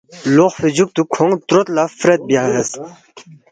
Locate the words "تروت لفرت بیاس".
1.47-2.69